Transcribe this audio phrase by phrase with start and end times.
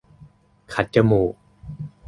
[0.73, 1.33] คัดจมูก